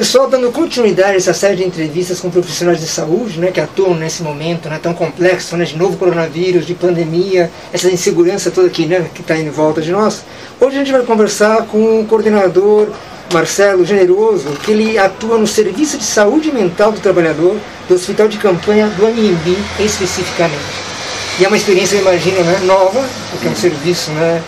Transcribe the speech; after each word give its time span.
Pessoal, 0.00 0.30
dando 0.30 0.50
continuidade 0.50 1.12
a 1.12 1.16
essa 1.16 1.34
série 1.34 1.56
de 1.56 1.64
entrevistas 1.66 2.20
com 2.20 2.30
profissionais 2.30 2.80
de 2.80 2.86
saúde, 2.86 3.38
né, 3.38 3.50
que 3.50 3.60
atuam 3.60 3.94
nesse 3.94 4.22
momento 4.22 4.66
né, 4.66 4.80
tão 4.82 4.94
complexo, 4.94 5.58
né, 5.58 5.66
de 5.66 5.76
novo 5.76 5.98
coronavírus, 5.98 6.66
de 6.66 6.72
pandemia, 6.72 7.50
essa 7.70 7.86
insegurança 7.90 8.50
toda 8.50 8.68
aqui, 8.68 8.86
né, 8.86 9.10
que 9.14 9.20
está 9.20 9.36
em 9.36 9.50
volta 9.50 9.82
de 9.82 9.92
nós. 9.92 10.22
Hoje 10.58 10.76
a 10.76 10.78
gente 10.78 10.90
vai 10.90 11.02
conversar 11.02 11.66
com 11.66 12.00
o 12.00 12.06
coordenador 12.06 12.88
Marcelo 13.30 13.84
Generoso, 13.84 14.48
que 14.64 14.70
ele 14.70 14.96
atua 14.96 15.36
no 15.36 15.46
Serviço 15.46 15.98
de 15.98 16.04
Saúde 16.04 16.50
Mental 16.50 16.92
do 16.92 17.00
Trabalhador 17.00 17.58
do 17.86 17.94
Hospital 17.94 18.26
de 18.26 18.38
Campanha 18.38 18.86
do 18.86 19.06
ANIMB, 19.06 19.54
especificamente. 19.78 20.80
E 21.38 21.44
é 21.44 21.46
uma 21.46 21.58
experiência, 21.58 21.96
eu 21.96 22.00
imagino, 22.00 22.42
né, 22.42 22.58
nova, 22.64 23.04
porque 23.30 23.46
é 23.46 23.50
um 23.50 23.54
serviço 23.54 24.10
né, 24.12 24.42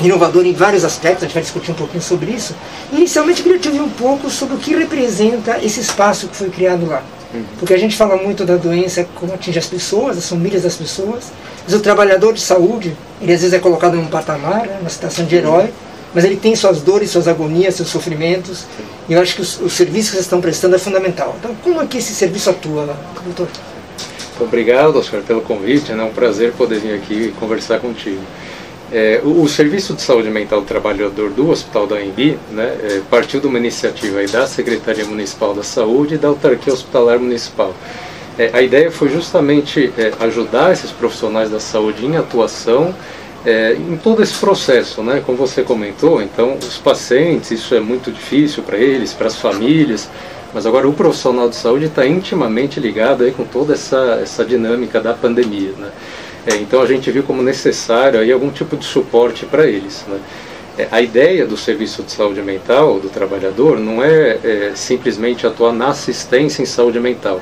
inovador 0.00 0.44
em 0.44 0.52
vários 0.52 0.84
aspectos, 0.84 1.22
a 1.22 1.26
gente 1.26 1.34
vai 1.34 1.42
discutir 1.42 1.70
um 1.70 1.74
pouquinho 1.74 2.02
sobre 2.02 2.30
isso. 2.32 2.54
Inicialmente 2.92 3.40
eu 3.40 3.44
queria 3.44 3.58
te 3.58 3.68
ouvir 3.68 3.80
um 3.80 3.90
pouco 3.90 4.28
sobre 4.30 4.56
o 4.56 4.58
que 4.58 4.74
representa 4.74 5.58
esse 5.62 5.80
espaço 5.80 6.28
que 6.28 6.36
foi 6.36 6.50
criado 6.50 6.86
lá. 6.86 7.02
Uhum. 7.32 7.44
Porque 7.58 7.74
a 7.74 7.78
gente 7.78 7.96
fala 7.96 8.16
muito 8.16 8.44
da 8.44 8.56
doença 8.56 9.06
como 9.14 9.34
atinge 9.34 9.58
as 9.58 9.66
pessoas, 9.66 10.18
as 10.18 10.28
famílias 10.28 10.62
das 10.62 10.76
pessoas, 10.76 11.32
mas 11.64 11.74
o 11.74 11.80
trabalhador 11.80 12.32
de 12.32 12.40
saúde, 12.40 12.96
ele 13.20 13.32
às 13.32 13.40
vezes 13.40 13.52
é 13.52 13.58
colocado 13.58 13.96
num 13.96 14.06
patamar, 14.06 14.66
né, 14.66 14.78
uma 14.80 14.90
situação 14.90 15.24
de 15.24 15.34
herói, 15.34 15.72
mas 16.14 16.24
ele 16.24 16.36
tem 16.36 16.54
suas 16.54 16.80
dores, 16.80 17.10
suas 17.10 17.26
agonias, 17.26 17.74
seus 17.74 17.88
sofrimentos, 17.88 18.64
e 19.08 19.12
eu 19.12 19.20
acho 19.20 19.34
que 19.34 19.40
o, 19.40 19.66
o 19.66 19.70
serviço 19.70 20.10
que 20.10 20.16
vocês 20.16 20.26
estão 20.26 20.40
prestando 20.40 20.76
é 20.76 20.78
fundamental. 20.78 21.34
Então, 21.40 21.54
como 21.62 21.80
é 21.80 21.86
que 21.86 21.98
esse 21.98 22.14
serviço 22.14 22.50
atua 22.50 22.84
lá, 22.84 22.96
doutor? 23.24 23.48
Obrigado, 24.40 24.96
Oscar, 24.96 25.22
pelo 25.22 25.40
convite, 25.40 25.92
é 25.92 25.94
um 25.96 26.10
prazer 26.10 26.52
poder 26.52 26.80
vir 26.80 26.94
aqui 26.94 27.34
conversar 27.38 27.80
contigo. 27.80 28.20
É, 28.92 29.20
o, 29.24 29.42
o, 29.42 29.48
Serviço 29.48 29.94
de 29.94 30.02
Saúde 30.02 30.30
Mental 30.30 30.60
do 30.60 30.66
Trabalhador 30.66 31.30
do 31.30 31.50
Hospital 31.50 31.86
da 31.86 31.96
AMB 31.96 32.38
né, 32.52 32.76
é, 32.82 33.00
partiu 33.10 33.40
de 33.40 33.46
uma 33.46 33.58
iniciativa 33.58 34.24
da 34.26 34.46
Secretaria 34.46 35.04
Municipal 35.04 35.54
da 35.54 35.62
Saúde 35.62 36.14
e 36.14 36.18
da 36.18 36.28
Autarquia 36.28 36.72
Hospitalar 36.72 37.18
Municipal. 37.18 37.74
É, 38.38 38.50
a 38.52 38.62
ideia 38.62 38.90
foi 38.90 39.08
justamente 39.08 39.92
é, 39.96 40.12
ajudar 40.20 40.72
esses 40.72 40.90
profissionais 40.90 41.50
da 41.50 41.60
saúde 41.60 42.04
em 42.04 42.16
atuação 42.16 42.94
é, 43.44 43.74
em 43.74 43.96
todo 43.96 44.22
esse 44.22 44.34
processo, 44.34 45.02
né, 45.02 45.22
como 45.24 45.36
você 45.38 45.62
comentou. 45.62 46.22
Então, 46.22 46.56
os 46.56 46.78
pacientes, 46.78 47.50
isso 47.50 47.74
é 47.74 47.80
muito 47.80 48.10
difícil 48.10 48.62
para 48.62 48.78
eles, 48.78 49.12
para 49.12 49.26
as 49.26 49.36
famílias, 49.36 50.08
mas 50.52 50.66
agora 50.66 50.88
o 50.88 50.92
profissional 50.92 51.48
de 51.48 51.56
saúde 51.56 51.86
está 51.86 52.06
intimamente 52.06 52.80
ligado 52.80 53.24
aí 53.24 53.32
com 53.32 53.44
toda 53.44 53.74
essa, 53.74 54.20
essa 54.22 54.44
dinâmica 54.44 55.00
da 55.00 55.12
pandemia. 55.12 55.72
Né? 55.76 55.88
É, 56.46 56.56
então 56.56 56.82
a 56.82 56.86
gente 56.86 57.10
viu 57.10 57.22
como 57.22 57.42
necessário 57.42 58.20
aí 58.20 58.30
algum 58.30 58.50
tipo 58.50 58.76
de 58.76 58.84
suporte 58.84 59.46
para 59.46 59.66
eles. 59.66 60.04
Né? 60.06 60.18
É, 60.76 60.88
a 60.90 61.00
ideia 61.00 61.46
do 61.46 61.56
serviço 61.56 62.02
de 62.02 62.12
saúde 62.12 62.42
mental 62.42 62.98
do 62.98 63.08
trabalhador 63.08 63.78
não 63.78 64.02
é, 64.02 64.38
é, 64.42 64.72
simplesmente 64.74 65.46
atuar 65.46 65.72
na 65.72 65.88
assistência 65.88 66.62
em 66.62 66.66
saúde 66.66 67.00
mental. 67.00 67.40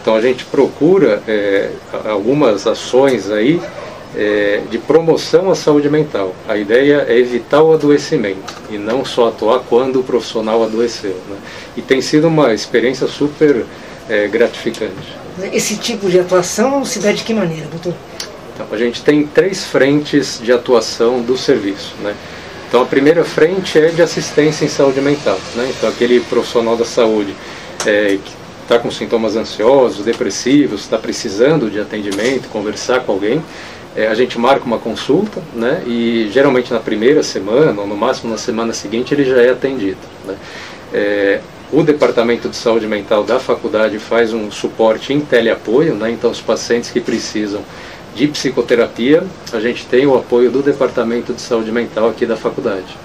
Então 0.00 0.14
a 0.14 0.20
gente 0.20 0.44
procura 0.44 1.22
é, 1.26 1.70
algumas 2.04 2.66
ações 2.66 3.30
aí 3.30 3.60
é, 4.16 4.62
de 4.70 4.78
promoção 4.78 5.50
à 5.50 5.54
saúde 5.54 5.88
mental. 5.88 6.34
A 6.48 6.56
ideia 6.56 7.06
é 7.08 7.18
evitar 7.18 7.62
o 7.62 7.72
adoecimento 7.72 8.54
e 8.70 8.78
não 8.78 9.04
só 9.04 9.28
atuar 9.28 9.60
quando 9.68 10.00
o 10.00 10.04
profissional 10.04 10.62
adoeceu. 10.62 11.16
Né? 11.28 11.36
E 11.76 11.82
tem 11.82 12.00
sido 12.00 12.28
uma 12.28 12.54
experiência 12.54 13.06
super 13.06 13.64
é, 14.08 14.28
gratificante. 14.28 15.16
Esse 15.52 15.76
tipo 15.76 16.08
de 16.10 16.18
atuação 16.18 16.84
se 16.84 16.98
dá 16.98 17.12
de 17.12 17.22
que 17.22 17.32
maneira, 17.32 17.66
doutor? 17.66 17.94
Então, 18.58 18.66
a 18.72 18.76
gente 18.76 19.04
tem 19.04 19.24
três 19.24 19.64
frentes 19.64 20.40
de 20.42 20.50
atuação 20.50 21.22
do 21.22 21.38
serviço. 21.38 21.94
Né? 22.02 22.12
Então, 22.68 22.82
a 22.82 22.84
primeira 22.84 23.24
frente 23.24 23.78
é 23.78 23.86
de 23.86 24.02
assistência 24.02 24.64
em 24.64 24.68
saúde 24.68 25.00
mental. 25.00 25.38
Né? 25.54 25.72
Então, 25.76 25.88
aquele 25.88 26.18
profissional 26.18 26.76
da 26.76 26.84
saúde 26.84 27.32
é, 27.86 28.18
que 28.22 28.32
está 28.62 28.76
com 28.80 28.90
sintomas 28.90 29.36
ansiosos, 29.36 30.04
depressivos, 30.04 30.80
está 30.80 30.98
precisando 30.98 31.70
de 31.70 31.78
atendimento, 31.78 32.48
conversar 32.48 33.00
com 33.00 33.12
alguém, 33.12 33.40
é, 33.94 34.08
a 34.08 34.14
gente 34.14 34.36
marca 34.40 34.64
uma 34.64 34.78
consulta, 34.78 35.40
né? 35.54 35.82
E 35.86 36.28
geralmente 36.30 36.72
na 36.72 36.78
primeira 36.78 37.22
semana, 37.22 37.80
ou 37.80 37.86
no 37.86 37.96
máximo 37.96 38.30
na 38.30 38.36
semana 38.36 38.72
seguinte, 38.72 39.14
ele 39.14 39.24
já 39.24 39.40
é 39.40 39.50
atendido. 39.50 39.98
Né? 40.26 40.36
É, 40.92 41.40
o 41.72 41.82
Departamento 41.82 42.48
de 42.48 42.56
Saúde 42.56 42.86
Mental 42.86 43.24
da 43.24 43.38
faculdade 43.38 43.98
faz 43.98 44.32
um 44.32 44.50
suporte 44.50 45.12
em 45.12 45.20
teleapoio, 45.20 45.94
né? 45.94 46.10
então 46.10 46.30
os 46.30 46.40
pacientes 46.40 46.90
que 46.90 47.00
precisam 47.00 47.62
de 48.18 48.26
psicoterapia, 48.26 49.22
a 49.52 49.60
gente 49.60 49.86
tem 49.86 50.04
o 50.04 50.16
apoio 50.16 50.50
do 50.50 50.60
Departamento 50.60 51.32
de 51.32 51.40
Saúde 51.40 51.70
Mental 51.70 52.08
aqui 52.10 52.26
da 52.26 52.36
faculdade. 52.36 52.98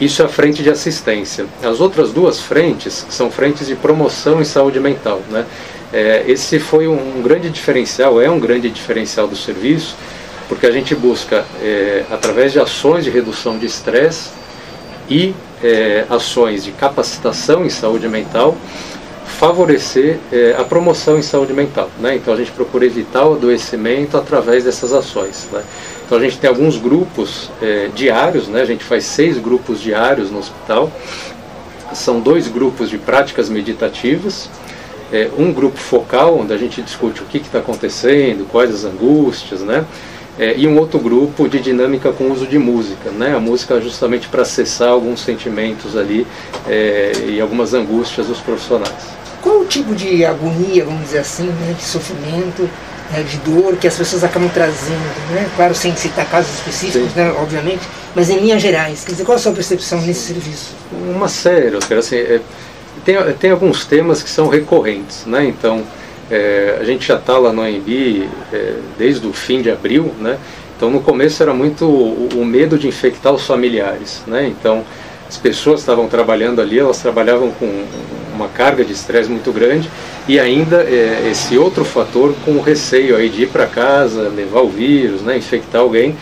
Isso 0.00 0.20
é 0.22 0.24
a 0.24 0.28
frente 0.28 0.60
de 0.60 0.68
assistência. 0.68 1.46
As 1.62 1.80
outras 1.80 2.10
duas 2.10 2.40
frentes 2.40 3.06
são 3.08 3.30
frentes 3.30 3.68
de 3.68 3.76
promoção 3.76 4.42
em 4.42 4.44
saúde 4.44 4.80
mental. 4.80 5.22
Né? 5.30 5.46
É, 5.92 6.24
esse 6.26 6.58
foi 6.58 6.88
um 6.88 7.22
grande 7.22 7.48
diferencial, 7.48 8.20
é 8.20 8.28
um 8.28 8.40
grande 8.40 8.68
diferencial 8.68 9.28
do 9.28 9.36
serviço, 9.36 9.94
porque 10.48 10.66
a 10.66 10.72
gente 10.72 10.92
busca, 10.92 11.44
é, 11.62 12.04
através 12.10 12.52
de 12.52 12.58
ações 12.58 13.04
de 13.04 13.10
redução 13.10 13.56
de 13.56 13.66
estresse 13.66 14.30
e 15.08 15.32
é, 15.62 16.04
ações 16.10 16.64
de 16.64 16.72
capacitação 16.72 17.64
em 17.64 17.70
saúde 17.70 18.08
mental, 18.08 18.56
favorecer 19.38 20.18
é, 20.32 20.56
a 20.58 20.64
promoção 20.64 21.18
em 21.18 21.22
saúde 21.22 21.52
mental. 21.52 21.90
Né? 22.00 22.16
Então 22.16 22.32
a 22.32 22.36
gente 22.36 22.50
procura 22.50 22.86
evitar 22.86 23.26
o 23.26 23.34
adoecimento 23.34 24.16
através 24.16 24.64
dessas 24.64 24.92
ações. 24.92 25.46
Né? 25.52 25.62
Então 26.04 26.18
a 26.18 26.20
gente 26.20 26.38
tem 26.38 26.48
alguns 26.48 26.78
grupos 26.78 27.50
é, 27.60 27.88
diários, 27.94 28.48
né? 28.48 28.62
a 28.62 28.64
gente 28.64 28.82
faz 28.82 29.04
seis 29.04 29.38
grupos 29.38 29.80
diários 29.80 30.30
no 30.30 30.38
hospital. 30.38 30.90
São 31.92 32.18
dois 32.20 32.48
grupos 32.48 32.90
de 32.90 32.98
práticas 32.98 33.48
meditativas, 33.48 34.48
é, 35.12 35.30
um 35.38 35.52
grupo 35.52 35.78
focal, 35.78 36.38
onde 36.38 36.52
a 36.52 36.56
gente 36.56 36.82
discute 36.82 37.22
o 37.22 37.26
que 37.26 37.38
está 37.38 37.58
acontecendo, 37.58 38.46
quais 38.50 38.74
as 38.74 38.84
angústias, 38.84 39.60
né? 39.60 39.84
É, 40.38 40.54
e 40.56 40.66
um 40.66 40.78
outro 40.78 40.98
grupo 40.98 41.48
de 41.48 41.60
dinâmica 41.60 42.12
com 42.12 42.30
uso 42.30 42.46
de 42.46 42.58
música, 42.58 43.10
né? 43.10 43.34
A 43.34 43.40
música 43.40 43.80
justamente 43.80 44.28
para 44.28 44.42
acessar 44.42 44.88
alguns 44.88 45.20
sentimentos 45.20 45.96
ali 45.96 46.26
é, 46.68 47.12
e 47.28 47.40
algumas 47.40 47.72
angústias 47.72 48.26
dos 48.26 48.40
profissionais. 48.40 49.25
Qual 49.46 49.60
o 49.60 49.64
tipo 49.64 49.94
de 49.94 50.24
agonia, 50.24 50.84
vamos 50.84 51.04
dizer 51.04 51.18
assim, 51.20 51.44
né, 51.44 51.72
de 51.78 51.84
sofrimento, 51.84 52.68
né, 53.12 53.22
de 53.22 53.36
dor 53.48 53.76
que 53.76 53.86
as 53.86 53.96
pessoas 53.96 54.24
acabam 54.24 54.50
trazendo, 54.52 55.30
né? 55.30 55.48
Claro, 55.54 55.72
sem 55.72 55.94
citar 55.94 56.28
casos 56.28 56.52
específicos, 56.56 57.14
né, 57.14 57.30
obviamente, 57.30 57.82
mas 58.12 58.28
em 58.28 58.40
linhas 58.40 58.60
gerais. 58.60 59.04
Quer 59.04 59.12
dizer, 59.12 59.24
qual 59.24 59.36
a 59.36 59.38
sua 59.38 59.52
percepção 59.52 60.00
nesse 60.00 60.32
serviço? 60.32 60.74
Uma 60.90 61.28
série, 61.28 61.76
Oscar, 61.76 61.98
assim, 61.98 62.16
é, 62.16 62.40
tem, 63.04 63.14
tem 63.34 63.52
alguns 63.52 63.84
temas 63.84 64.20
que 64.20 64.28
são 64.28 64.48
recorrentes, 64.48 65.24
né? 65.26 65.44
Então, 65.44 65.84
é, 66.28 66.78
a 66.80 66.84
gente 66.84 67.06
já 67.06 67.14
está 67.14 67.38
lá 67.38 67.52
no 67.52 67.62
AMB 67.62 68.28
é, 68.52 68.74
desde 68.98 69.28
o 69.28 69.32
fim 69.32 69.62
de 69.62 69.70
abril, 69.70 70.12
né? 70.18 70.38
Então, 70.76 70.90
no 70.90 71.00
começo 71.00 71.40
era 71.40 71.54
muito 71.54 71.84
o, 71.84 72.30
o 72.34 72.44
medo 72.44 72.76
de 72.76 72.88
infectar 72.88 73.32
os 73.32 73.46
familiares, 73.46 74.22
né? 74.26 74.48
Então, 74.48 74.84
as 75.28 75.36
pessoas 75.36 75.78
estavam 75.78 76.08
trabalhando 76.08 76.60
ali, 76.60 76.80
elas 76.80 76.98
trabalhavam 76.98 77.52
com 77.52 77.84
uma 78.36 78.48
carga 78.48 78.84
de 78.84 78.92
estresse 78.92 79.30
muito 79.30 79.50
grande 79.50 79.90
e 80.28 80.38
ainda 80.38 80.82
é, 80.82 81.28
esse 81.30 81.58
outro 81.58 81.84
fator 81.84 82.34
com 82.44 82.52
o 82.52 82.60
receio 82.60 83.16
aí 83.16 83.28
de 83.28 83.42
ir 83.42 83.48
para 83.48 83.66
casa, 83.66 84.28
levar 84.28 84.60
o 84.60 84.68
vírus, 84.68 85.22
né, 85.22 85.36
infectar 85.36 85.80
alguém 85.80 86.16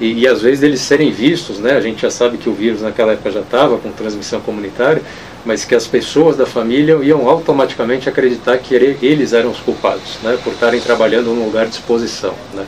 e, 0.00 0.20
e, 0.20 0.28
às 0.28 0.42
vezes 0.42 0.62
eles 0.62 0.80
serem 0.80 1.10
vistos, 1.10 1.58
né, 1.58 1.72
a 1.72 1.80
gente 1.80 2.02
já 2.02 2.10
sabe 2.10 2.38
que 2.38 2.48
o 2.48 2.52
vírus 2.52 2.82
naquela 2.82 3.12
época 3.12 3.30
já 3.30 3.40
estava 3.40 3.78
com 3.78 3.90
transmissão 3.90 4.40
comunitária, 4.40 5.02
mas 5.44 5.64
que 5.64 5.74
as 5.74 5.86
pessoas 5.86 6.36
da 6.36 6.46
família 6.46 6.98
iam 7.02 7.28
automaticamente 7.28 8.08
acreditar 8.08 8.58
que 8.58 8.74
eles 8.74 9.32
eram 9.32 9.50
os 9.50 9.58
culpados, 9.58 10.18
né, 10.22 10.38
por 10.42 10.52
estarem 10.52 10.80
trabalhando 10.80 11.34
num 11.34 11.44
lugar 11.44 11.66
de 11.66 11.74
exposição. 11.74 12.34
Né 12.54 12.64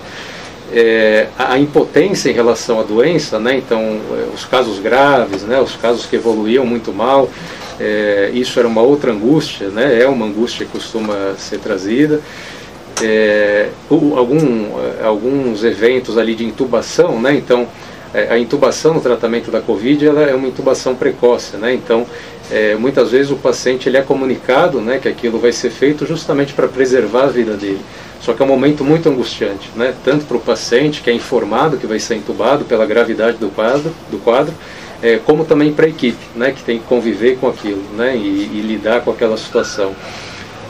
é, 0.73 1.27
a 1.37 1.59
impotência 1.59 2.31
em 2.31 2.33
relação 2.33 2.81
à 2.81 2.83
doença, 2.83 3.39
né? 3.39 3.57
então 3.57 3.81
é, 3.81 4.35
os 4.35 4.45
casos 4.45 4.79
graves, 4.79 5.43
né? 5.43 5.61
os 5.61 5.75
casos 5.75 6.07
que 6.07 6.17
evoluíam 6.17 6.65
muito 6.65 6.93
mal, 6.93 7.29
é, 7.81 8.31
isso 8.35 8.59
era 8.59 8.69
uma 8.69 8.83
outra 8.83 9.11
angústia, 9.11 9.69
né? 9.69 10.03
é 10.03 10.07
uma 10.07 10.27
angústia 10.27 10.67
que 10.67 10.73
costuma 10.73 11.35
ser 11.39 11.59
trazida. 11.59 12.21
É, 13.03 13.71
algum, 13.89 14.67
alguns 15.03 15.65
eventos 15.65 16.19
ali 16.19 16.35
de 16.35 16.45
intubação, 16.45 17.19
né? 17.19 17.35
então 17.35 17.67
é, 18.13 18.35
a 18.35 18.39
intubação 18.39 18.93
no 18.93 19.01
tratamento 19.01 19.51
da 19.51 19.63
Covid 19.63 20.07
ela 20.07 20.21
é 20.23 20.35
uma 20.35 20.47
intubação 20.47 20.95
precoce, 20.95 21.57
né? 21.57 21.73
então 21.73 22.07
é, 22.51 22.75
muitas 22.75 23.13
vezes 23.13 23.31
o 23.33 23.37
paciente 23.37 23.89
ele 23.89 23.97
é 23.97 24.03
comunicado 24.03 24.79
né, 24.83 24.99
que 24.99 25.09
aquilo 25.09 25.39
vai 25.39 25.53
ser 25.53 25.71
feito 25.71 26.05
justamente 26.05 26.53
para 26.53 26.69
preservar 26.69 27.25
a 27.25 27.29
vida 27.29 27.55
dele. 27.55 27.81
Só 28.21 28.35
que 28.35 28.43
é 28.43 28.45
um 28.45 28.49
momento 28.49 28.85
muito 28.85 29.09
angustiante, 29.09 29.71
né? 29.75 29.95
tanto 30.05 30.27
para 30.27 30.37
o 30.37 30.41
paciente, 30.41 31.01
que 31.01 31.09
é 31.09 31.15
informado 31.15 31.79
que 31.79 31.87
vai 31.87 31.99
ser 31.99 32.17
entubado 32.17 32.67
pela 32.67 32.85
gravidade 32.85 33.39
do 33.39 33.49
quadro, 33.49 33.95
do 34.11 34.19
quadro 34.19 34.53
é, 35.03 35.19
como 35.25 35.45
também 35.45 35.73
para 35.73 35.87
a 35.87 35.89
equipe, 35.89 36.25
né? 36.35 36.53
que 36.53 36.63
tem 36.63 36.79
que 36.79 36.85
conviver 36.85 37.39
com 37.39 37.49
aquilo 37.49 37.83
né? 37.97 38.17
e, 38.17 38.51
e 38.53 38.61
lidar 38.61 39.01
com 39.03 39.11
aquela 39.11 39.37
situação. 39.37 39.95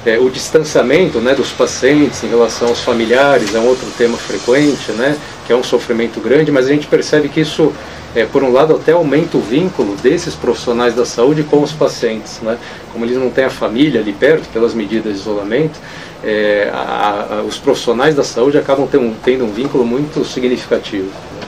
É, 0.04 0.18
o 0.18 0.30
distanciamento 0.30 1.18
né, 1.18 1.34
dos 1.34 1.50
pacientes 1.50 2.24
em 2.24 2.28
relação 2.28 2.68
aos 2.68 2.80
familiares 2.80 3.54
é 3.54 3.58
um 3.58 3.66
outro 3.66 3.86
tema 3.98 4.16
frequente, 4.16 4.92
né, 4.92 5.14
que 5.46 5.52
é 5.52 5.56
um 5.56 5.62
sofrimento 5.62 6.18
grande, 6.20 6.50
mas 6.50 6.64
a 6.64 6.70
gente 6.70 6.86
percebe 6.86 7.28
que 7.28 7.40
isso 7.40 7.70
é, 8.14 8.24
por 8.24 8.42
um 8.42 8.52
lado, 8.52 8.74
até 8.74 8.92
aumenta 8.92 9.36
o 9.36 9.40
vínculo 9.40 9.94
desses 9.96 10.34
profissionais 10.34 10.94
da 10.94 11.04
saúde 11.04 11.44
com 11.44 11.62
os 11.62 11.72
pacientes. 11.72 12.40
Né? 12.40 12.58
Como 12.92 13.04
eles 13.04 13.16
não 13.16 13.30
têm 13.30 13.44
a 13.44 13.50
família 13.50 14.00
ali 14.00 14.12
perto, 14.12 14.48
pelas 14.52 14.74
medidas 14.74 15.12
de 15.12 15.20
isolamento, 15.20 15.78
é, 16.24 16.70
a, 16.72 17.38
a, 17.38 17.42
os 17.42 17.58
profissionais 17.58 18.14
da 18.14 18.24
saúde 18.24 18.58
acabam 18.58 18.88
tendo, 18.90 19.14
tendo 19.22 19.44
um 19.44 19.52
vínculo 19.52 19.84
muito 19.84 20.24
significativo. 20.24 21.08
Quer 21.40 21.46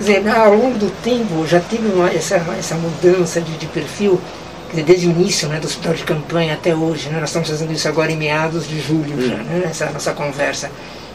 dizer, 0.00 0.26
ao 0.28 0.54
longo 0.54 0.78
do 0.78 0.90
tempo 1.02 1.46
já 1.46 1.60
teve 1.60 1.86
uma, 1.86 2.10
essa, 2.10 2.36
essa 2.58 2.74
mudança 2.74 3.40
de, 3.40 3.52
de 3.56 3.66
perfil, 3.66 4.20
dizer, 4.70 4.84
desde 4.84 5.06
o 5.06 5.10
início 5.10 5.48
né, 5.48 5.60
do 5.60 5.66
hospital 5.66 5.94
de 5.94 6.02
campanha 6.02 6.54
até 6.54 6.74
hoje, 6.74 7.08
né, 7.10 7.20
nós 7.20 7.28
estamos 7.28 7.48
fazendo 7.48 7.72
isso 7.72 7.86
agora 7.86 8.10
em 8.10 8.16
meados 8.16 8.66
de 8.66 8.80
julho, 8.80 9.14
hum. 9.16 9.28
já, 9.28 9.36
né, 9.36 9.62
essa 9.70 9.90
nossa 9.90 10.12
conversa. 10.12 10.70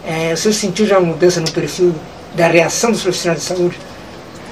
É, 0.06 0.34
o 0.34 0.38
senhor 0.38 0.54
sentiu 0.54 0.86
já 0.86 1.00
uma 1.00 1.08
mudança 1.08 1.42
no 1.42 1.52
perfil 1.52 1.94
da 2.36 2.48
reação 2.48 2.92
dos 2.92 3.02
profissionais 3.02 3.42
de 3.42 3.48
saúde? 3.48 3.78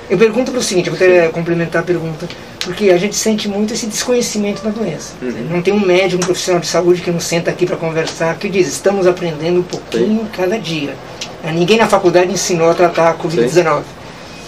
Eu 0.09 0.17
pergunto 0.17 0.51
para 0.51 0.59
o 0.59 0.63
seguinte, 0.63 0.89
eu 0.89 0.95
quero 0.95 1.31
complementar 1.31 1.81
a 1.81 1.85
pergunta, 1.85 2.27
porque 2.59 2.89
a 2.89 2.97
gente 2.97 3.15
sente 3.15 3.47
muito 3.47 3.73
esse 3.73 3.85
desconhecimento 3.85 4.61
da 4.61 4.69
doença. 4.69 5.13
Uhum. 5.21 5.47
Não 5.49 5.61
tem 5.61 5.73
um 5.73 5.79
médico, 5.79 6.21
um 6.21 6.25
profissional 6.25 6.59
de 6.59 6.67
saúde 6.67 7.01
que 7.01 7.11
não 7.11 7.19
senta 7.19 7.51
aqui 7.51 7.65
para 7.65 7.77
conversar, 7.77 8.35
que 8.37 8.49
diz, 8.49 8.67
estamos 8.67 9.07
aprendendo 9.07 9.59
um 9.59 9.63
pouquinho 9.63 10.21
Sim. 10.21 10.29
cada 10.35 10.59
dia. 10.59 10.95
É, 11.43 11.51
ninguém 11.51 11.77
na 11.77 11.87
faculdade 11.87 12.31
ensinou 12.31 12.69
a 12.69 12.73
tratar 12.73 13.11
a 13.11 13.15
Covid-19. 13.15 13.83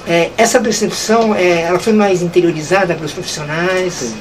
É, 0.07 0.31
essa 0.37 0.59
percepção, 0.59 1.33
é, 1.33 1.61
ela 1.61 1.79
foi 1.79 1.93
mais 1.93 2.21
interiorizada 2.21 2.93
pelos 2.93 3.11
profissionais? 3.11 3.93
Sim. 3.93 4.15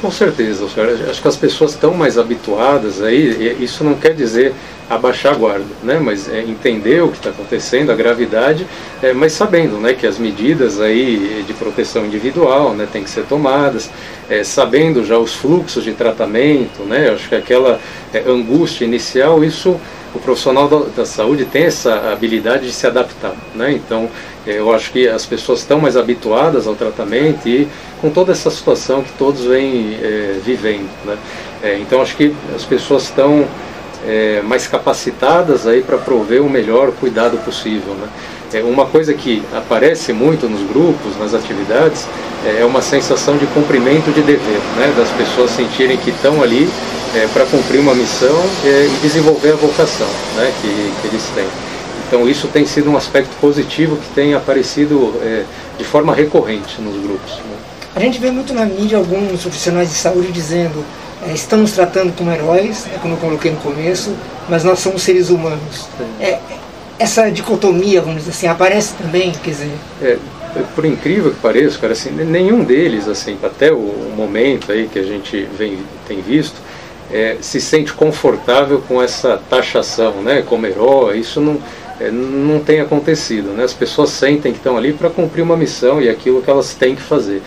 Com 0.00 0.10
certeza. 0.10 0.64
Acho 1.10 1.20
que 1.20 1.28
as 1.28 1.36
pessoas 1.36 1.72
estão 1.72 1.92
mais 1.92 2.16
habituadas 2.16 3.02
aí, 3.02 3.56
isso 3.60 3.84
não 3.84 3.94
quer 3.94 4.14
dizer 4.14 4.54
abaixar 4.88 5.34
a 5.34 5.36
guarda, 5.36 5.66
né? 5.84 6.00
mas 6.02 6.28
é, 6.28 6.40
entender 6.40 7.00
o 7.02 7.08
que 7.08 7.18
está 7.18 7.30
acontecendo, 7.30 7.92
a 7.92 7.94
gravidade, 7.94 8.66
é, 9.00 9.12
mas 9.12 9.32
sabendo 9.32 9.76
né, 9.76 9.92
que 9.92 10.04
as 10.04 10.18
medidas 10.18 10.80
aí 10.80 11.44
de 11.46 11.52
proteção 11.52 12.04
individual 12.06 12.74
né, 12.74 12.88
têm 12.90 13.04
que 13.04 13.10
ser 13.10 13.24
tomadas, 13.26 13.88
é, 14.28 14.42
sabendo 14.42 15.04
já 15.04 15.16
os 15.16 15.34
fluxos 15.34 15.84
de 15.84 15.92
tratamento, 15.92 16.82
né? 16.82 17.10
acho 17.10 17.28
que 17.28 17.36
aquela 17.36 17.78
é, 18.12 18.24
angústia 18.26 18.84
inicial, 18.84 19.44
isso 19.44 19.78
o 20.12 20.18
profissional 20.18 20.68
da, 20.68 20.78
da, 20.96 21.06
saúde 21.06 21.44
tem 21.44 21.64
essa 21.64 22.10
habilidade 22.10 22.66
de 22.66 22.72
se 22.72 22.84
adaptar. 22.84 23.34
Né? 23.54 23.72
Então, 23.72 24.08
eu 24.46 24.72
acho 24.72 24.90
que 24.90 25.06
as 25.06 25.26
pessoas 25.26 25.60
estão 25.60 25.78
mais 25.78 25.96
habituadas 25.96 26.66
ao 26.66 26.74
tratamento 26.74 27.48
e 27.48 27.68
com 28.00 28.10
toda 28.10 28.32
essa 28.32 28.50
situação 28.50 29.02
que 29.02 29.12
todos 29.12 29.44
vêm 29.44 29.98
é, 30.02 30.40
vivendo. 30.44 30.88
Né? 31.04 31.16
então, 31.80 32.00
acho 32.00 32.16
que 32.16 32.34
as 32.54 32.64
pessoas 32.64 33.02
estão 33.02 33.46
é, 34.06 34.40
mais 34.42 34.66
capacitadas 34.66 35.66
aí 35.66 35.82
para 35.82 35.98
prover 35.98 36.42
o 36.42 36.48
melhor 36.48 36.92
cuidado 36.92 37.36
possível. 37.38 37.94
Né? 37.94 38.08
É 38.52 38.62
uma 38.62 38.86
coisa 38.86 39.14
que 39.14 39.42
aparece 39.52 40.12
muito 40.12 40.48
nos 40.48 40.62
grupos, 40.68 41.16
nas 41.18 41.34
atividades, 41.34 42.06
é, 42.44 42.62
é 42.62 42.64
uma 42.64 42.82
sensação 42.82 43.36
de 43.36 43.46
cumprimento 43.46 44.12
de 44.12 44.22
dever, 44.22 44.60
né? 44.76 44.92
das 44.96 45.10
pessoas 45.10 45.50
sentirem 45.50 45.96
que 45.98 46.10
estão 46.10 46.42
ali 46.42 46.68
é, 47.14 47.28
para 47.32 47.44
cumprir 47.46 47.80
uma 47.80 47.94
missão 47.94 48.42
é, 48.64 48.86
e 48.86 48.98
desenvolver 49.02 49.52
a 49.52 49.56
vocação 49.56 50.08
né? 50.36 50.52
que, 50.60 50.92
que 51.00 51.08
eles 51.08 51.24
têm. 51.34 51.69
Então 52.10 52.28
isso 52.28 52.48
tem 52.48 52.66
sido 52.66 52.90
um 52.90 52.96
aspecto 52.96 53.30
positivo 53.40 53.96
que 53.96 54.08
tem 54.16 54.34
aparecido 54.34 55.14
é, 55.22 55.44
de 55.78 55.84
forma 55.84 56.12
recorrente 56.12 56.80
nos 56.82 57.00
grupos. 57.00 57.36
Né? 57.36 57.56
A 57.94 58.00
gente 58.00 58.18
vê 58.18 58.32
muito 58.32 58.52
na 58.52 58.64
mídia 58.64 58.98
alguns 58.98 59.42
profissionais 59.42 59.90
de 59.90 59.94
saúde 59.94 60.32
dizendo 60.32 60.84
é, 61.24 61.32
estamos 61.32 61.70
tratando 61.70 62.12
como 62.16 62.32
heróis, 62.32 62.84
é, 62.92 62.98
como 62.98 63.14
eu 63.14 63.18
coloquei 63.18 63.52
no 63.52 63.58
começo, 63.58 64.12
mas 64.48 64.64
nós 64.64 64.80
somos 64.80 65.02
seres 65.02 65.30
humanos. 65.30 65.86
É, 66.20 66.40
essa 66.98 67.30
dicotomia, 67.30 68.00
vamos 68.00 68.18
dizer 68.18 68.30
assim, 68.30 68.46
aparece 68.48 68.94
também, 68.94 69.30
quer 69.30 69.50
dizer... 69.50 69.70
É, 70.02 70.18
por 70.74 70.84
incrível 70.84 71.30
que 71.30 71.38
pareça, 71.38 71.78
cara, 71.78 71.92
assim, 71.92 72.10
nenhum 72.10 72.64
deles, 72.64 73.06
assim, 73.06 73.38
até 73.40 73.70
o 73.70 74.12
momento 74.16 74.72
aí 74.72 74.88
que 74.92 74.98
a 74.98 75.04
gente 75.04 75.46
vem, 75.56 75.78
tem 76.08 76.20
visto, 76.20 76.56
é, 77.12 77.36
se 77.40 77.60
sente 77.60 77.92
confortável 77.92 78.82
com 78.88 79.00
essa 79.00 79.40
taxação, 79.48 80.22
né, 80.22 80.42
como 80.42 80.66
herói, 80.66 81.18
isso 81.18 81.40
não, 81.40 81.58
é, 82.00 82.10
não 82.10 82.60
tem 82.60 82.80
acontecido, 82.80 83.50
né, 83.50 83.64
as 83.64 83.74
pessoas 83.74 84.10
sentem 84.10 84.52
que 84.52 84.58
estão 84.58 84.76
ali 84.76 84.92
para 84.92 85.10
cumprir 85.10 85.42
uma 85.42 85.56
missão 85.56 86.00
e 86.00 86.08
aquilo 86.08 86.42
que 86.42 86.50
elas 86.50 86.74
têm 86.74 86.94
que 86.94 87.02
fazer 87.02 87.42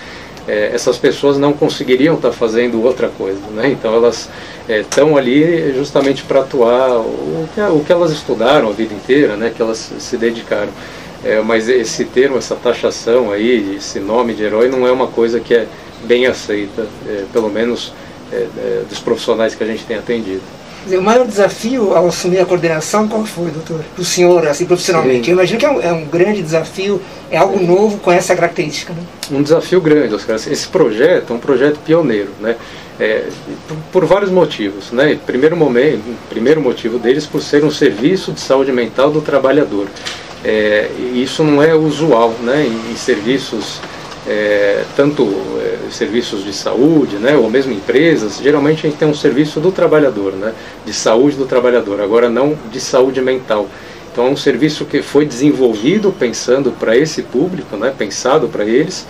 é, 0.47 0.71
essas 0.73 0.97
pessoas 0.97 1.37
não 1.37 1.53
conseguiriam 1.53 2.15
estar 2.15 2.29
tá 2.29 2.33
fazendo 2.33 2.81
outra 2.83 3.09
coisa. 3.09 3.41
Né? 3.51 3.71
Então 3.71 3.93
elas 3.93 4.29
estão 4.67 5.17
é, 5.17 5.21
ali 5.21 5.73
justamente 5.73 6.23
para 6.23 6.41
atuar 6.41 6.99
o 6.99 7.47
que, 7.53 7.61
o 7.61 7.83
que 7.83 7.91
elas 7.91 8.11
estudaram 8.11 8.69
a 8.69 8.71
vida 8.71 8.93
inteira, 8.93 9.35
né? 9.35 9.51
que 9.55 9.61
elas 9.61 9.91
se 9.99 10.17
dedicaram. 10.17 10.71
É, 11.23 11.39
mas 11.41 11.69
esse 11.69 12.03
termo, 12.03 12.37
essa 12.37 12.55
taxação 12.55 13.31
aí, 13.31 13.77
esse 13.77 13.99
nome 13.99 14.33
de 14.33 14.43
herói, 14.43 14.67
não 14.67 14.85
é 14.85 14.91
uma 14.91 15.07
coisa 15.07 15.39
que 15.39 15.53
é 15.53 15.67
bem 16.03 16.25
aceita, 16.25 16.85
é, 17.07 17.23
pelo 17.31 17.49
menos 17.49 17.93
é, 18.31 18.83
dos 18.89 18.99
profissionais 18.99 19.55
que 19.55 19.63
a 19.63 19.67
gente 19.67 19.85
tem 19.85 19.97
atendido. 19.97 20.41
Dizer, 20.83 20.97
o 20.97 21.01
maior 21.01 21.25
desafio 21.25 21.95
ao 21.95 22.07
assumir 22.07 22.39
a 22.39 22.45
coordenação, 22.45 23.07
qual 23.07 23.25
foi, 23.25 23.49
doutor? 23.51 23.79
Para 23.93 24.01
o 24.01 24.05
senhor, 24.05 24.45
assim, 24.47 24.65
profissionalmente? 24.65 25.25
Sim. 25.25 25.31
Eu 25.31 25.35
imagino 25.35 25.59
que 25.59 25.65
é 25.65 25.69
um, 25.69 25.81
é 25.81 25.93
um, 25.93 26.05
grande 26.05 26.41
desafio, 26.41 27.01
é 27.31 27.37
algo 27.37 27.61
novo 27.63 27.97
com 27.99 28.11
essa 28.11 28.35
característica. 28.35 28.91
Né? 28.93 29.01
Um 29.31 29.41
desafio 29.41 29.79
grande, 29.79 30.13
Oscar. 30.13 30.35
Esse 30.35 30.67
projeto 30.67 31.31
é 31.31 31.35
um 31.35 31.39
projeto 31.39 31.79
pioneiro, 31.85 32.31
né? 32.41 32.57
É, 32.99 33.27
por, 33.91 34.05
vários 34.05 34.29
motivos. 34.29 34.91
Né? 34.91 35.17
Primeiro, 35.25 35.55
momento, 35.55 36.03
primeiro 36.29 36.61
motivo 36.61 36.99
deles 36.99 37.25
por 37.25 37.41
ser 37.41 37.63
um 37.63 37.71
serviço 37.71 38.31
de 38.33 38.41
saúde 38.41 38.71
mental 38.71 39.09
do 39.09 39.21
trabalhador. 39.21 39.87
É, 40.43 40.89
isso 41.13 41.43
não 41.43 41.63
é 41.63 41.73
usual 41.73 42.35
né? 42.41 42.67
em, 42.67 42.95
serviços 42.97 43.79
é, 44.27 44.83
tanto 44.95 45.23
serviços 45.93 46.43
de 46.43 46.53
saúde, 46.53 47.17
né, 47.17 47.35
ou 47.35 47.49
mesmo 47.49 47.71
empresas, 47.71 48.39
geralmente 48.41 48.85
a 48.85 48.89
gente 48.89 48.99
tem 48.99 49.07
um 49.07 49.13
serviço 49.13 49.59
do 49.59 49.71
trabalhador, 49.71 50.33
né, 50.33 50.53
de 50.85 50.93
saúde 50.93 51.37
do 51.37 51.45
trabalhador, 51.45 52.01
agora 52.01 52.29
não 52.29 52.57
de 52.71 52.79
saúde 52.79 53.21
mental. 53.21 53.67
Então 54.11 54.27
é 54.27 54.29
um 54.29 54.37
serviço 54.37 54.85
que 54.85 55.01
foi 55.01 55.25
desenvolvido 55.25 56.13
pensando 56.17 56.71
para 56.71 56.95
esse 56.95 57.23
público, 57.23 57.75
né, 57.75 57.93
pensado 57.97 58.47
para 58.47 58.63
eles, 58.63 59.07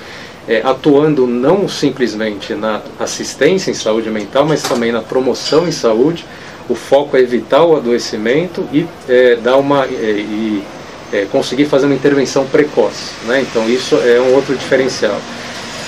é, 0.47 0.61
atuando 0.63 1.25
não 1.25 1.67
simplesmente 1.67 2.53
na 2.53 2.81
assistência 2.99 3.71
em 3.71 3.73
saúde 3.73 4.09
mental, 4.09 4.45
mas 4.45 4.61
também 4.61 4.91
na 4.91 5.01
promoção 5.01 5.67
em 5.67 5.71
saúde. 5.71 6.25
O 6.69 6.75
foco 6.75 7.17
é 7.17 7.19
evitar 7.19 7.63
o 7.65 7.75
adoecimento 7.75 8.67
e 8.71 8.85
é, 9.07 9.35
dar 9.35 9.57
uma 9.57 9.85
é, 9.85 9.89
e 9.89 10.63
é, 11.11 11.25
conseguir 11.31 11.65
fazer 11.65 11.85
uma 11.85 11.95
intervenção 11.95 12.45
precoce. 12.45 13.11
Né? 13.25 13.41
Então 13.41 13.69
isso 13.69 13.95
é 13.95 14.19
um 14.19 14.33
outro 14.33 14.55
diferencial. 14.55 15.19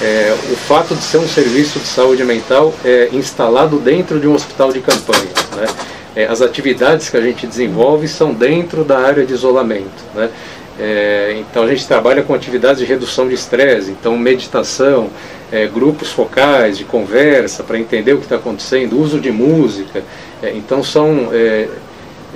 É, 0.01 0.35
o 0.51 0.55
fato 0.55 0.93
de 0.93 1.03
ser 1.03 1.17
um 1.17 1.27
serviço 1.27 1.79
de 1.79 1.87
saúde 1.87 2.23
mental 2.23 2.73
é, 2.83 3.09
instalado 3.13 3.79
dentro 3.79 4.19
de 4.19 4.27
um 4.27 4.33
hospital 4.33 4.71
de 4.71 4.81
campanha. 4.81 5.29
Né? 5.55 5.67
É, 6.15 6.25
as 6.25 6.41
atividades 6.41 7.09
que 7.09 7.17
a 7.17 7.21
gente 7.21 7.47
desenvolve 7.47 8.07
são 8.07 8.33
dentro 8.33 8.83
da 8.83 8.99
área 8.99 9.25
de 9.25 9.33
isolamento. 9.33 10.03
Né? 10.13 10.29
É, 10.77 11.37
então 11.39 11.63
a 11.63 11.67
gente 11.67 11.87
trabalha 11.87 12.21
com 12.23 12.33
atividades 12.33 12.79
de 12.79 12.85
redução 12.85 13.27
de 13.27 13.33
estresse, 13.33 13.91
então 13.91 14.17
meditação, 14.17 15.09
é, 15.49 15.65
grupos 15.67 16.11
focais 16.11 16.77
de 16.77 16.83
conversa 16.83 17.63
para 17.63 17.79
entender 17.79 18.13
o 18.13 18.17
que 18.17 18.25
está 18.25 18.35
acontecendo, 18.35 18.99
uso 18.99 19.19
de 19.19 19.31
música. 19.31 20.03
É, 20.43 20.51
então 20.51 20.83
são 20.83 21.29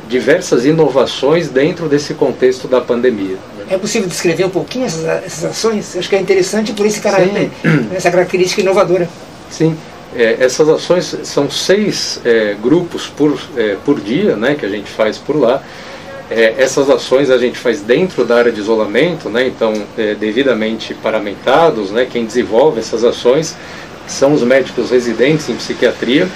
diversas 0.08 0.66
inovações 0.66 1.50
dentro 1.50 1.88
desse 1.88 2.14
contexto 2.14 2.68
da 2.68 2.82
pandemia. 2.82 3.38
É 3.70 3.78
possível 3.78 4.08
descrever 4.08 4.46
um 4.46 4.50
pouquinho 4.50 4.86
essas, 4.86 5.06
essas 5.06 5.46
ações? 5.46 5.96
Acho 5.96 6.10
que 6.10 6.16
é 6.16 6.20
interessante 6.20 6.74
por 6.74 6.86
esse 6.86 7.00
caráter, 7.00 7.52
essa 7.96 8.10
característica 8.10 8.62
inovadora. 8.62 9.08
Sim, 9.50 9.78
é, 10.16 10.38
essas 10.40 10.68
ações 10.68 11.16
são 11.24 11.50
seis 11.50 12.20
é, 12.26 12.56
grupos 12.62 13.08
por, 13.08 13.40
é, 13.56 13.76
por 13.86 14.00
dia 14.00 14.36
né, 14.36 14.56
que 14.56 14.66
a 14.66 14.70
gente 14.70 14.90
faz 14.90 15.18
por 15.18 15.36
lá. 15.36 15.62
É, 16.32 16.56
essas 16.58 16.90
ações 16.90 17.30
a 17.30 17.38
gente 17.38 17.58
faz 17.58 17.82
dentro 17.82 18.24
da 18.24 18.38
área 18.38 18.52
de 18.52 18.60
isolamento, 18.60 19.30
né, 19.30 19.48
então 19.48 19.74
é, 19.98 20.14
devidamente 20.14 20.94
paramentados, 20.94 21.90
né, 21.92 22.08
quem 22.10 22.26
desenvolve 22.26 22.80
essas 22.80 23.04
ações 23.04 23.56
são 24.08 24.34
os 24.34 24.44
médicos 24.44 24.92
residentes 24.92 25.50
em 25.50 25.56
psiquiatria 25.56 26.28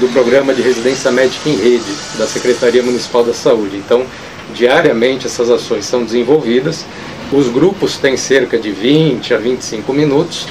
do 0.00 0.08
programa 0.12 0.52
de 0.54 0.62
residência 0.62 1.10
médica 1.10 1.48
em 1.48 1.56
rede 1.56 1.92
da 2.18 2.26
Secretaria 2.26 2.82
Municipal 2.82 3.24
da 3.24 3.34
Saúde. 3.34 3.76
Então, 3.76 4.04
diariamente 4.54 5.26
essas 5.26 5.50
ações 5.50 5.84
são 5.84 6.04
desenvolvidas. 6.04 6.84
Os 7.32 7.48
grupos 7.48 7.96
têm 7.96 8.16
cerca 8.16 8.58
de 8.58 8.70
20 8.70 9.34
a 9.34 9.38
25 9.38 9.92
minutos, 9.92 10.46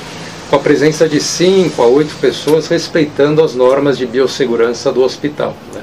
com 0.50 0.56
a 0.56 0.60
presença 0.60 1.08
de 1.08 1.20
5 1.20 1.82
a 1.82 1.88
8 1.88 2.16
pessoas, 2.16 2.68
respeitando 2.68 3.42
as 3.42 3.56
normas 3.56 3.98
de 3.98 4.06
biossegurança 4.06 4.92
do 4.92 5.02
hospital. 5.02 5.56
Né? 5.74 5.82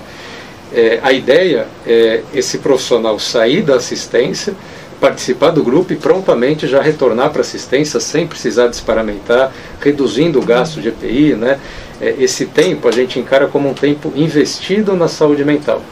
É, 0.74 1.00
a 1.02 1.12
ideia 1.12 1.66
é 1.86 2.22
esse 2.34 2.58
profissional 2.58 3.18
sair 3.18 3.62
da 3.62 3.76
assistência, 3.76 4.54
participar 5.00 5.50
do 5.50 5.64
grupo 5.64 5.92
e 5.92 5.96
prontamente 5.96 6.66
já 6.68 6.80
retornar 6.80 7.30
para 7.30 7.40
assistência 7.40 7.98
sem 7.98 8.26
precisar 8.26 8.68
desparamentar, 8.68 9.52
reduzindo 9.80 10.38
o 10.38 10.42
gasto 10.44 10.80
de 10.80 10.88
EPI, 10.88 11.34
né? 11.34 11.58
É, 12.00 12.14
esse 12.18 12.46
tempo 12.46 12.88
a 12.88 12.92
gente 12.92 13.18
encara 13.18 13.48
como 13.48 13.68
um 13.68 13.74
tempo 13.74 14.12
investido 14.14 14.94
na 14.94 15.08
saúde 15.08 15.44
mental. 15.44 15.82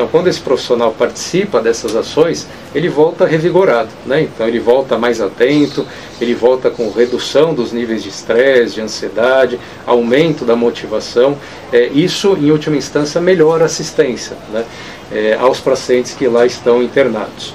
Então, 0.00 0.08
quando 0.08 0.28
esse 0.28 0.40
profissional 0.40 0.92
participa 0.92 1.60
dessas 1.60 1.94
ações, 1.94 2.48
ele 2.74 2.88
volta 2.88 3.26
revigorado, 3.26 3.90
né? 4.06 4.22
Então, 4.22 4.48
ele 4.48 4.58
volta 4.58 4.96
mais 4.96 5.20
atento, 5.20 5.86
ele 6.18 6.34
volta 6.34 6.70
com 6.70 6.90
redução 6.90 7.52
dos 7.52 7.70
níveis 7.70 8.02
de 8.02 8.08
estresse, 8.08 8.76
de 8.76 8.80
ansiedade, 8.80 9.60
aumento 9.86 10.46
da 10.46 10.56
motivação. 10.56 11.36
É, 11.70 11.88
isso, 11.88 12.34
em 12.40 12.50
última 12.50 12.78
instância, 12.78 13.20
melhora 13.20 13.64
a 13.64 13.66
assistência 13.66 14.38
né? 14.50 14.64
É, 15.12 15.36
aos 15.38 15.60
pacientes 15.60 16.14
que 16.14 16.26
lá 16.26 16.46
estão 16.46 16.82
internados. 16.82 17.52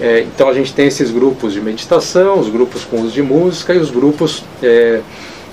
É, 0.00 0.20
então, 0.20 0.48
a 0.48 0.54
gente 0.54 0.72
tem 0.72 0.86
esses 0.86 1.10
grupos 1.10 1.52
de 1.52 1.60
meditação, 1.60 2.40
os 2.40 2.48
grupos 2.48 2.84
com 2.84 3.02
uso 3.02 3.12
de 3.12 3.22
música 3.22 3.74
e 3.74 3.78
os 3.78 3.90
grupos 3.90 4.42
é, 4.62 5.02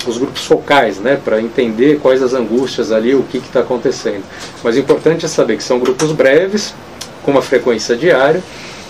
os 0.10 0.18
grupos 0.18 0.46
focais, 0.46 1.00
né, 1.00 1.20
para 1.24 1.42
entender 1.42 2.00
quais 2.00 2.22
as 2.22 2.34
angústias 2.34 2.92
ali, 2.92 3.16
o 3.16 3.24
que 3.24 3.38
está 3.38 3.62
acontecendo. 3.62 4.24
Mas 4.64 4.76
o 4.76 4.80
importante 4.80 5.26
é 5.26 5.28
saber 5.28 5.58
que 5.58 5.64
são 5.64 5.80
grupos 5.80 6.12
breves, 6.12 6.74
com 7.24 7.32
uma 7.32 7.42
frequência 7.42 7.96
diária, 7.96 8.44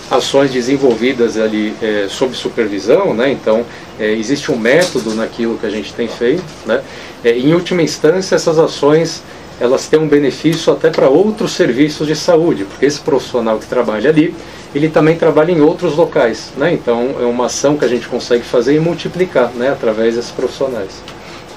ações 0.10 0.52
desenvolvidas 0.52 1.38
ali 1.38 1.74
é, 1.82 2.08
sob 2.10 2.36
supervisão, 2.36 3.14
né, 3.14 3.32
então 3.32 3.66
é, 4.00 4.12
existe 4.12 4.52
um 4.52 4.58
método 4.58 5.14
naquilo 5.16 5.58
que 5.58 5.66
a 5.66 5.70
gente 5.70 5.94
tem 5.94 6.08
feito. 6.08 6.44
Né, 6.66 6.82
é, 7.24 7.38
em 7.38 7.54
última 7.54 7.82
instância, 7.82 8.36
essas 8.36 8.60
ações 8.60 9.24
elas 9.64 9.88
têm 9.88 9.98
um 9.98 10.10
benefício 10.10 10.74
até 10.74 10.90
para 10.90 11.08
outros 11.08 11.54
serviços 11.54 12.06
de 12.06 12.18
saúde, 12.18 12.66
porque 12.66 12.86
esse 12.86 13.00
profissional 13.00 13.58
que 13.58 13.66
trabalha 13.66 14.10
ali, 14.10 14.36
ele 14.76 14.90
também 14.90 15.16
trabalha 15.16 15.54
em 15.54 15.62
outros 15.62 15.96
locais, 15.96 16.52
né? 16.58 16.74
Então 16.74 17.16
é 17.18 17.24
uma 17.24 17.46
ação 17.46 17.78
que 17.78 17.86
a 17.86 17.88
gente 17.88 18.10
consegue 18.10 18.44
fazer 18.44 18.76
e 18.76 18.80
multiplicar, 18.80 19.52
né, 19.56 19.70
através 19.70 20.16
desses 20.16 20.32
profissionais. 20.32 20.92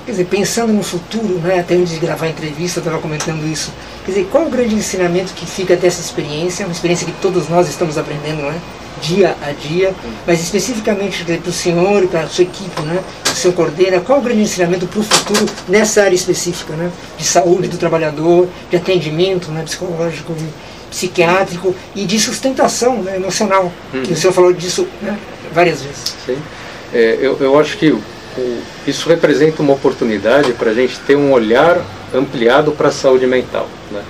Quer 0.05 0.13
dizer, 0.13 0.27
pensando 0.27 0.73
no 0.73 0.85
futuro, 0.85 1.41
né, 1.41 1.59
até 1.59 1.75
antes 1.75 1.95
de 1.95 1.99
gravar 1.99 2.27
a 2.27 2.29
entrevista, 2.29 2.79
eu 2.79 2.83
estava 2.83 3.03
comentando 3.03 3.45
isso. 3.45 3.73
Quer 4.05 4.13
dizer, 4.13 4.29
qual 4.31 4.47
o 4.47 4.51
grande 4.51 4.77
ensinamento 4.77 5.35
que 5.35 5.45
fica 5.45 5.75
dessa 5.75 6.01
experiência? 6.01 6.65
Uma 6.65 6.73
experiência 6.73 7.05
que 7.05 7.21
todos 7.21 7.49
nós 7.49 7.69
estamos 7.69 7.99
aprendendo, 7.99 8.43
né? 8.43 8.61
Dia 9.01 9.37
a 9.43 9.53
dia, 9.53 9.95
mas 10.27 10.41
especificamente 10.41 11.25
para 11.25 11.51
o 11.51 11.53
senhor 11.53 12.03
e 12.03 12.07
para 12.07 12.21
a 12.21 12.29
sua 12.29 12.43
equipe, 12.43 12.81
né? 12.83 13.03
o 13.25 13.35
senhor 13.35 13.55
coordena, 13.55 14.01
qual 14.01 14.19
o 14.19 14.23
grande 14.23 14.43
ensinamento 14.43 14.87
para 14.87 15.01
o 15.01 15.03
futuro 15.03 15.47
nessa 15.69 16.03
área 16.03 16.15
específica, 16.15 16.75
né? 16.75 16.91
de 17.19 17.25
saúde 17.25 17.69
do 17.69 17.77
trabalhador, 17.77 18.49
de 18.71 18.77
atendimento 18.77 19.51
né? 19.51 19.63
psicológico, 19.63 20.35
psiquiátrico 20.91 21.75
e 21.95 22.05
de 22.05 22.19
sustentação 22.19 23.03
né? 23.03 23.17
emocional. 23.17 23.73
Uhum. 23.93 24.03
O 24.03 24.17
senhor 24.17 24.33
falou 24.33 24.53
disso 24.53 24.87
né? 25.03 25.19
várias 25.53 25.83
vezes. 25.83 26.15
Sim. 26.25 26.39
É, 26.93 27.19
eu, 27.21 27.37
eu 27.41 27.59
acho 27.59 27.77
que 27.77 27.97
isso 28.87 29.09
representa 29.09 29.63
uma 29.63 29.73
oportunidade 29.73 30.53
para 30.53 30.71
a 30.71 30.75
gente 30.75 30.99
ter 31.01 31.17
um 31.17 31.33
olhar 31.33 31.81
ampliado 32.15 32.73
para 32.73 32.89
a 32.89 32.93
saúde 32.93 33.27
mental. 33.27 33.69
Né? 33.91 34.03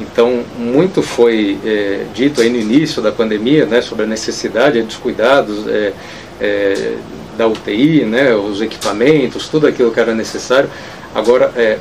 Então, 0.00 0.44
muito 0.56 1.02
foi 1.02 1.58
é, 1.64 2.04
dito 2.14 2.40
aí 2.40 2.48
no 2.48 2.58
início 2.58 3.02
da 3.02 3.10
pandemia 3.10 3.66
né, 3.66 3.82
sobre 3.82 4.04
a 4.04 4.06
necessidade 4.06 4.80
dos 4.82 4.96
cuidados 4.96 5.66
é, 5.66 5.92
é, 6.40 6.94
da 7.36 7.46
UTI, 7.46 8.04
né, 8.04 8.34
os 8.34 8.60
equipamentos, 8.60 9.48
tudo 9.48 9.66
aquilo 9.66 9.90
que 9.90 9.98
era 9.98 10.14
necessário. 10.14 10.70
Agora, 11.14 11.52
é, 11.56 11.78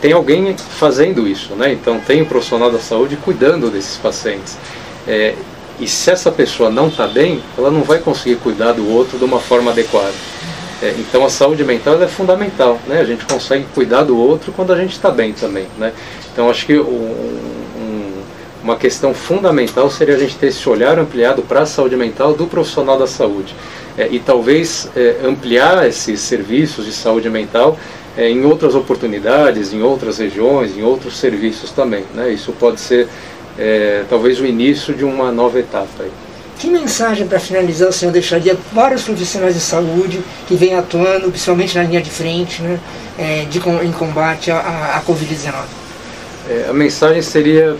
tem 0.00 0.12
alguém 0.12 0.54
fazendo 0.56 1.26
isso, 1.26 1.54
né? 1.54 1.72
então 1.72 1.98
tem 1.98 2.20
um 2.20 2.26
profissional 2.26 2.70
da 2.70 2.78
saúde 2.78 3.16
cuidando 3.16 3.70
desses 3.70 3.96
pacientes. 3.96 4.58
É, 5.06 5.34
e 5.80 5.88
se 5.88 6.10
essa 6.10 6.30
pessoa 6.30 6.70
não 6.70 6.88
está 6.88 7.06
bem, 7.06 7.42
ela 7.56 7.70
não 7.70 7.82
vai 7.82 7.98
conseguir 7.98 8.36
cuidar 8.36 8.72
do 8.72 8.88
outro 8.88 9.16
de 9.16 9.24
uma 9.24 9.40
forma 9.40 9.70
adequada. 9.70 10.12
É, 10.82 10.94
então 10.98 11.24
a 11.24 11.30
saúde 11.30 11.64
mental 11.64 12.02
é 12.02 12.08
fundamental, 12.08 12.78
né? 12.86 13.00
A 13.00 13.04
gente 13.04 13.24
consegue 13.24 13.66
cuidar 13.74 14.02
do 14.02 14.18
outro 14.18 14.52
quando 14.52 14.72
a 14.72 14.76
gente 14.76 14.92
está 14.92 15.10
bem 15.10 15.32
também, 15.32 15.66
né? 15.78 15.92
Então 16.32 16.50
acho 16.50 16.66
que 16.66 16.78
um, 16.78 16.84
um, 16.84 18.12
uma 18.62 18.76
questão 18.76 19.14
fundamental 19.14 19.88
seria 19.90 20.16
a 20.16 20.18
gente 20.18 20.36
ter 20.36 20.48
esse 20.48 20.68
olhar 20.68 20.98
ampliado 20.98 21.42
para 21.42 21.62
a 21.62 21.66
saúde 21.66 21.96
mental 21.96 22.34
do 22.34 22.46
profissional 22.46 22.98
da 22.98 23.06
saúde 23.06 23.54
é, 23.96 24.08
e 24.10 24.18
talvez 24.18 24.90
é, 24.96 25.20
ampliar 25.24 25.86
esses 25.86 26.20
serviços 26.20 26.84
de 26.84 26.92
saúde 26.92 27.30
mental 27.30 27.78
é, 28.16 28.28
em 28.28 28.44
outras 28.44 28.74
oportunidades, 28.74 29.72
em 29.72 29.82
outras 29.82 30.18
regiões, 30.18 30.76
em 30.76 30.82
outros 30.82 31.16
serviços 31.16 31.70
também, 31.70 32.04
né? 32.14 32.32
Isso 32.32 32.52
pode 32.52 32.80
ser 32.80 33.08
é, 33.58 34.04
talvez 34.08 34.40
o 34.40 34.46
início 34.46 34.92
de 34.92 35.04
uma 35.04 35.30
nova 35.30 35.58
etapa. 35.58 36.02
Aí. 36.02 36.23
Que 36.64 36.70
mensagem 36.70 37.26
para 37.26 37.38
finalizar 37.38 37.90
o 37.90 37.92
senhor 37.92 38.10
deixaria 38.10 38.56
para 38.74 38.94
os 38.94 39.02
profissionais 39.02 39.54
de 39.54 39.60
saúde 39.60 40.22
que 40.48 40.54
vêm 40.54 40.74
atuando, 40.74 41.28
principalmente 41.28 41.76
na 41.76 41.84
linha 41.84 42.00
de 42.00 42.08
frente, 42.08 42.62
né, 42.62 42.80
é, 43.18 43.44
de, 43.44 43.58
em 43.58 43.92
combate 43.92 44.50
à, 44.50 44.96
à 44.96 45.02
Covid-19? 45.06 45.52
É, 46.48 46.66
a 46.70 46.72
mensagem 46.72 47.20
seria 47.20 47.76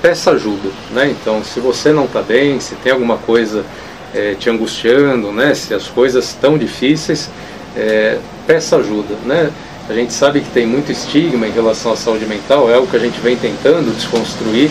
peça 0.00 0.30
ajuda, 0.30 0.70
né? 0.92 1.10
Então, 1.10 1.44
se 1.44 1.60
você 1.60 1.92
não 1.92 2.06
está 2.06 2.22
bem, 2.22 2.58
se 2.58 2.74
tem 2.76 2.90
alguma 2.90 3.18
coisa 3.18 3.66
é, 4.14 4.34
te 4.34 4.48
angustiando, 4.48 5.30
né? 5.30 5.54
Se 5.54 5.74
as 5.74 5.88
coisas 5.88 6.24
estão 6.24 6.56
difíceis, 6.56 7.28
é, 7.76 8.16
peça 8.46 8.76
ajuda, 8.76 9.14
né? 9.26 9.50
A 9.88 9.92
gente 9.92 10.12
sabe 10.12 10.40
que 10.40 10.50
tem 10.50 10.64
muito 10.64 10.92
estigma 10.92 11.46
em 11.46 11.50
relação 11.50 11.92
à 11.92 11.96
saúde 11.96 12.24
mental, 12.24 12.70
é 12.70 12.74
algo 12.74 12.86
que 12.86 12.96
a 12.96 13.00
gente 13.00 13.18
vem 13.20 13.36
tentando 13.36 13.94
desconstruir. 13.94 14.70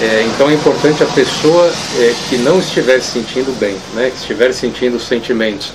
É, 0.00 0.22
então 0.34 0.50
é 0.50 0.54
importante 0.54 1.02
a 1.02 1.06
pessoa 1.06 1.70
é, 1.98 2.14
que 2.28 2.36
não 2.38 2.58
estiver 2.58 3.00
se 3.00 3.12
sentindo 3.12 3.58
bem, 3.58 3.76
né, 3.94 4.10
que 4.10 4.16
estiver 4.16 4.52
sentindo 4.52 4.98
sentimentos 4.98 5.72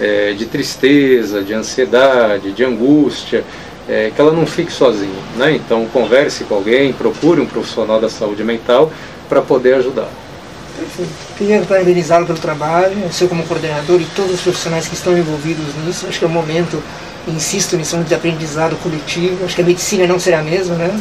é, 0.00 0.32
de 0.32 0.46
tristeza, 0.46 1.42
de 1.42 1.54
ansiedade, 1.54 2.52
de 2.52 2.64
angústia, 2.64 3.44
é, 3.88 4.10
que 4.14 4.20
ela 4.20 4.32
não 4.32 4.46
fique 4.46 4.72
sozinha. 4.72 5.22
Né? 5.36 5.52
Então 5.54 5.86
converse 5.86 6.44
com 6.44 6.54
alguém, 6.54 6.92
procure 6.92 7.40
um 7.40 7.46
profissional 7.46 8.00
da 8.00 8.08
saúde 8.08 8.42
mental 8.42 8.90
para 9.28 9.42
poder 9.42 9.74
ajudar. 9.74 10.08
Perfeito. 10.78 11.10
Queria 11.36 11.60
parabenizá-lo 11.62 12.26
pelo 12.26 12.38
trabalho, 12.38 13.06
o 13.06 13.12
senhor 13.12 13.28
como 13.28 13.44
coordenador 13.44 14.00
e 14.00 14.06
todos 14.16 14.34
os 14.34 14.40
profissionais 14.40 14.88
que 14.88 14.94
estão 14.94 15.16
envolvidos 15.16 15.66
nisso. 15.84 16.06
Acho 16.06 16.18
que 16.18 16.24
é 16.24 16.28
um 16.28 16.30
momento 16.30 16.82
insisto 17.28 17.76
nisso, 17.76 17.96
de 17.98 18.14
aprendizado 18.14 18.76
coletivo. 18.82 19.44
Acho 19.44 19.54
que 19.54 19.62
a 19.62 19.64
medicina 19.64 20.06
não 20.06 20.18
será 20.18 20.40
a 20.40 20.42
mesma, 20.42 20.74
né? 20.74 21.00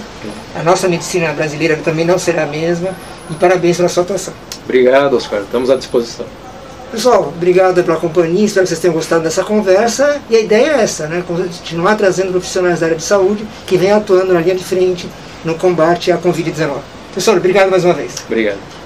A 0.55 0.63
nossa 0.63 0.87
medicina 0.87 1.31
brasileira 1.33 1.77
também 1.77 2.05
não 2.05 2.17
será 2.17 2.43
a 2.43 2.47
mesma. 2.47 2.89
E 3.29 3.33
parabéns 3.35 3.77
pela 3.77 3.89
sua 3.89 4.03
atuação. 4.03 4.33
Obrigado, 4.63 5.15
Oscar. 5.15 5.41
Estamos 5.41 5.69
à 5.69 5.75
disposição. 5.75 6.25
Pessoal, 6.91 7.31
obrigado 7.33 7.81
pela 7.85 7.95
companhia, 7.95 8.43
espero 8.43 8.65
que 8.65 8.69
vocês 8.69 8.79
tenham 8.81 8.93
gostado 8.93 9.23
dessa 9.23 9.45
conversa. 9.45 10.21
E 10.29 10.35
a 10.35 10.41
ideia 10.41 10.71
é 10.71 10.81
essa, 10.81 11.07
né? 11.07 11.23
Continuar 11.25 11.95
trazendo 11.95 12.31
profissionais 12.31 12.81
da 12.81 12.87
área 12.87 12.97
de 12.97 13.03
saúde 13.03 13.45
que 13.65 13.77
vêm 13.77 13.93
atuando 13.93 14.33
na 14.33 14.41
linha 14.41 14.55
de 14.55 14.63
frente 14.63 15.07
no 15.45 15.55
combate 15.55 16.11
à 16.11 16.17
Covid-19. 16.17 16.79
Pessoal, 17.15 17.37
obrigado 17.37 17.69
mais 17.69 17.85
uma 17.85 17.93
vez. 17.93 18.15
Obrigado. 18.27 18.80